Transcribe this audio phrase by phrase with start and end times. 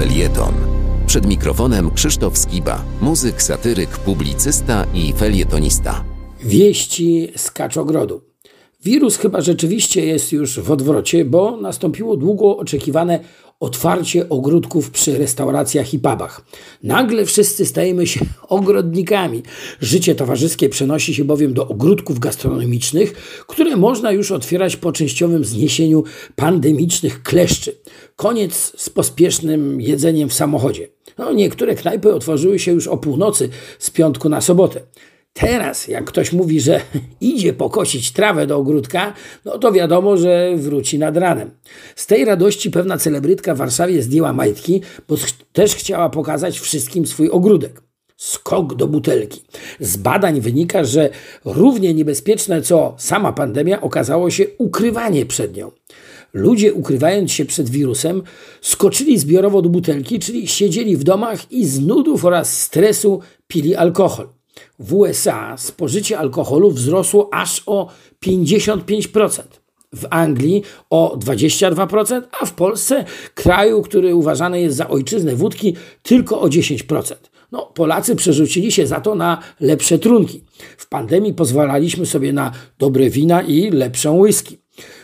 [0.00, 0.54] Felieton.
[1.06, 6.04] Przed mikrofonem Krzysztof Skiba, muzyk, satyryk, publicysta i felietonista.
[6.40, 8.20] Wieści z Kaczogrodu.
[8.84, 13.20] Wirus chyba rzeczywiście jest już w odwrocie, bo nastąpiło długo oczekiwane
[13.60, 16.44] otwarcie ogródków przy restauracjach i pubach.
[16.82, 19.42] Nagle wszyscy stajemy się ogrodnikami.
[19.80, 23.12] Życie towarzyskie przenosi się bowiem do ogródków gastronomicznych,
[23.46, 26.04] które można już otwierać po częściowym zniesieniu
[26.36, 27.76] pandemicznych kleszczy.
[28.16, 30.88] Koniec z pospiesznym jedzeniem w samochodzie.
[31.18, 34.80] No, niektóre knajpy otworzyły się już o północy z piątku na sobotę.
[35.40, 36.80] Teraz, jak ktoś mówi, że
[37.20, 41.50] idzie pokosić trawę do ogródka, no to wiadomo, że wróci nad ranem.
[41.96, 45.16] Z tej radości pewna celebrytka w Warszawie zdjęła majtki, bo
[45.52, 47.82] też chciała pokazać wszystkim swój ogródek.
[48.16, 49.40] Skok do butelki.
[49.80, 51.10] Z badań wynika, że
[51.44, 55.70] równie niebezpieczne co sama pandemia okazało się ukrywanie przed nią.
[56.32, 58.22] Ludzie, ukrywając się przed wirusem,
[58.60, 64.39] skoczyli zbiorowo do butelki, czyli siedzieli w domach i z nudów oraz stresu pili alkohol
[64.78, 67.88] w USA spożycie alkoholu wzrosło aż o
[68.26, 69.42] 55%.
[69.92, 76.40] W Anglii o 22%, a w Polsce, kraju, który uważany jest za ojczyznę wódki, tylko
[76.40, 77.14] o 10%.
[77.52, 80.44] No, Polacy przerzucili się za to na lepsze trunki.
[80.76, 84.58] W pandemii pozwalaliśmy sobie na dobre wina i lepszą whisky.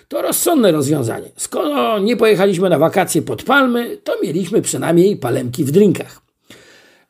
[0.08, 1.30] To rozsądne rozwiązanie.
[1.36, 6.25] Skoro nie pojechaliśmy na wakacje pod palmy, to mieliśmy przynajmniej palemki w drinkach.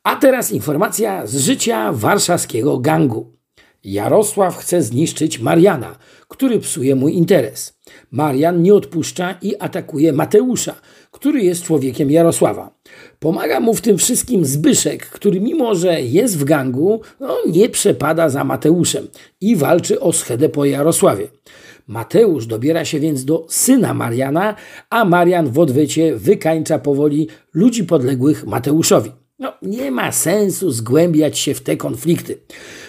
[0.07, 3.33] A teraz informacja z życia warszawskiego gangu.
[3.85, 5.97] Jarosław chce zniszczyć Mariana,
[6.29, 7.79] który psuje mój interes.
[8.11, 10.75] Marian nie odpuszcza i atakuje Mateusza,
[11.11, 12.79] który jest człowiekiem Jarosława.
[13.19, 18.29] Pomaga mu w tym wszystkim Zbyszek, który mimo, że jest w gangu, no, nie przepada
[18.29, 19.09] za Mateuszem
[19.41, 21.29] i walczy o schedę po Jarosławie.
[21.87, 24.55] Mateusz dobiera się więc do syna Mariana,
[24.91, 29.26] a Marian w odwecie wykańcza powoli ludzi podległych Mateuszowi.
[29.39, 32.39] No, nie ma sensu zgłębiać się w te konflikty.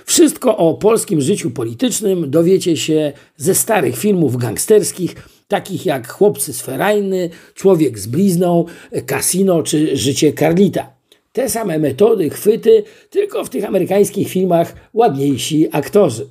[0.06, 5.16] Wszystko o polskim życiu politycznym dowiecie się ze starych filmów gangsterskich,
[5.48, 8.66] takich jak Chłopcy z Ferajny, Człowiek z blizną,
[9.06, 10.94] Casino czy Życie Carlita.
[11.34, 16.28] Te same metody, chwyty, tylko w tych amerykańskich filmach ładniejsi aktorzy.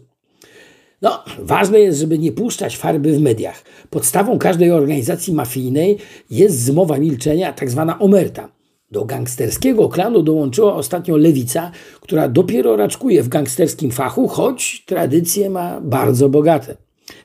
[1.02, 3.62] No, ważne jest, żeby nie puszczać farby w mediach.
[3.90, 5.98] Podstawą każdej organizacji mafijnej
[6.30, 8.55] jest zmowa milczenia, tak zwana omerta.
[8.90, 11.70] Do gangsterskiego klanu dołączyła ostatnio lewica,
[12.00, 16.76] która dopiero raczkuje w gangsterskim fachu, choć tradycje ma bardzo bogate.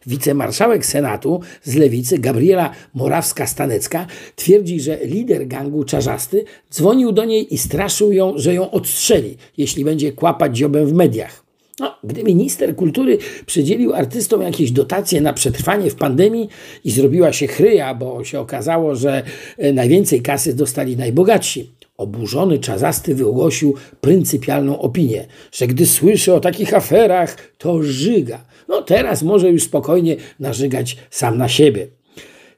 [0.06, 4.06] Wicemarszałek Senatu z lewicy Gabriela Morawska-Stanecka
[4.36, 9.86] twierdzi, że lider gangu czarzasty dzwonił do niej i straszył ją, że ją odstrzeli, jeśli
[9.86, 11.51] będzie kłapać dziobem w mediach.
[11.82, 16.50] No, gdy minister kultury przydzielił artystom jakieś dotacje na przetrwanie w pandemii
[16.84, 19.24] i zrobiła się chryja, bo się okazało, że
[19.58, 26.74] e, najwięcej kasy dostali najbogatsi, oburzony Czazasty wygłosił pryncypialną opinię, że gdy słyszy o takich
[26.74, 28.46] aferach, to żyga.
[28.68, 31.88] No teraz może już spokojnie narzygać sam na siebie.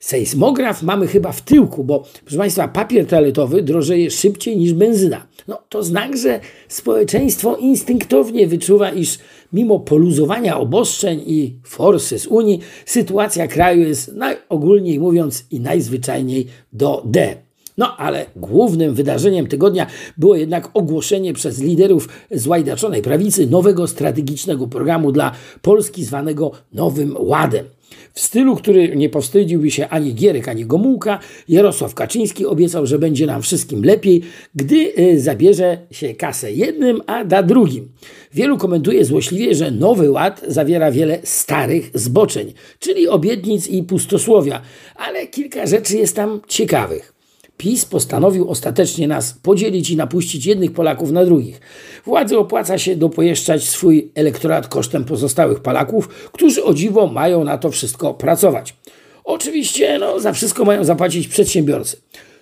[0.03, 5.27] Sejsmograf mamy chyba w tyłku, bo proszę Państwa, papier toaletowy drożeje szybciej niż benzyna.
[5.47, 9.19] No, to znak, że społeczeństwo instynktownie wyczuwa, iż
[9.53, 17.01] mimo poluzowania obostrzeń i forsy z Unii, sytuacja kraju jest najogólniej mówiąc i najzwyczajniej do
[17.05, 17.35] D.
[17.77, 19.87] No ale głównym wydarzeniem tygodnia
[20.17, 25.31] było jednak ogłoszenie przez liderów złajdaczonej prawicy nowego strategicznego programu dla
[25.61, 27.65] Polski zwanego Nowym Ładem.
[28.13, 33.25] W stylu, który nie powstydziłby się ani Gierek, ani Gomułka, Jarosław Kaczyński obiecał, że będzie
[33.25, 34.21] nam wszystkim lepiej,
[34.55, 37.89] gdy y, zabierze się kasę jednym, a da drugim.
[38.33, 44.61] Wielu komentuje złośliwie, że Nowy Ład zawiera wiele starych zboczeń, czyli obietnic i pustosłowia,
[44.95, 47.12] ale kilka rzeczy jest tam ciekawych.
[47.57, 51.61] PiS postanowił ostatecznie nas podzielić i napuścić jednych Polaków na drugich.
[52.05, 57.71] Władzy opłaca się dopojeszczać swój elektorat kosztem pozostałych Polaków, którzy o dziwo mają na to
[57.71, 58.75] wszystko pracować.
[59.23, 61.97] Oczywiście no, za wszystko mają zapłacić przedsiębiorcy.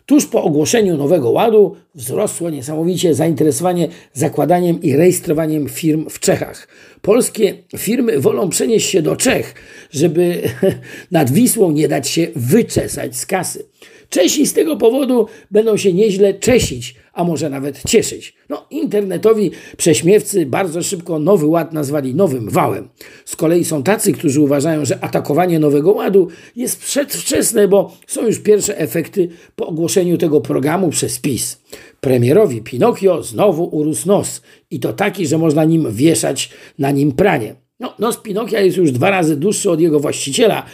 [0.06, 6.68] Tuż po ogłoszeniu Nowego Ładu wzrosło niesamowicie zainteresowanie zakładaniem i rejestrowaniem firm w Czechach.
[7.02, 9.54] Polskie firmy wolą przenieść się do Czech,
[9.92, 10.42] żeby
[11.12, 13.66] nad Wisłą nie dać się wyczesać z kasy.
[14.12, 18.36] Czesi z tego powodu będą się nieźle czesić, a może nawet cieszyć.
[18.50, 22.90] No, internetowi prześmiewcy bardzo szybko Nowy Ład nazwali Nowym Wałem.
[23.26, 28.40] Z kolei są tacy, którzy uważają, że atakowanie Nowego Ładu jest przedwczesne, bo są już
[28.40, 31.62] pierwsze efekty po ogłoszeniu tego programu przez PiS.
[32.02, 34.42] Premierowi Pinokio znowu urósł nos
[34.72, 36.50] i to taki, że można nim wieszać
[36.80, 37.56] na nim pranie.
[37.80, 40.66] No, nos Pinokia jest już dwa razy dłuższy od jego właściciela,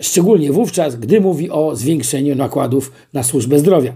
[0.00, 3.92] szczególnie wówczas, gdy mówi o zwiększeniu nakładów na służbę zdrowia.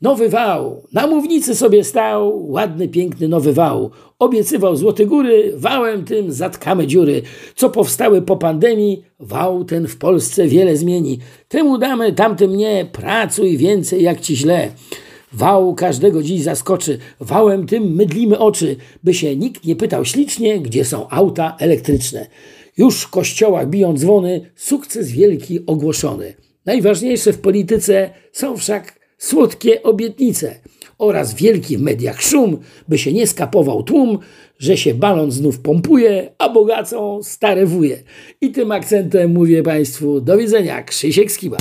[0.00, 3.90] Nowy wał, na mównicy sobie stał, ładny, piękny nowy wał.
[4.18, 7.22] Obiecywał złote góry, wałem tym zatkamy dziury.
[7.54, 11.18] Co powstały po pandemii, wał ten w Polsce wiele zmieni.
[11.48, 14.68] Temu damy, tamtym nie, pracuj więcej jak ci źle.
[15.32, 20.84] Wał każdego dziś zaskoczy, wałem tym mydlimy oczy, by się nikt nie pytał ślicznie, gdzie
[20.84, 22.26] są auta elektryczne.
[22.76, 26.34] Już w kościołach biją dzwony, sukces wielki ogłoszony.
[26.66, 30.54] Najważniejsze w polityce są wszak słodkie obietnice
[30.98, 32.58] oraz wielki w mediach szum,
[32.88, 34.18] by się nie skapował tłum,
[34.58, 38.02] że się balon znów pompuje, a bogacą stare wuje.
[38.40, 40.82] I tym akcentem mówię Państwu do widzenia.
[40.82, 41.56] Krzysiek Skiba.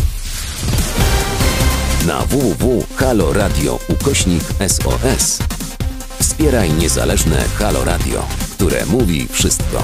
[2.08, 5.40] Na www.haloradio ukośnik SOS
[6.20, 8.26] wspieraj niezależne Halo Radio,
[8.56, 9.84] które mówi wszystko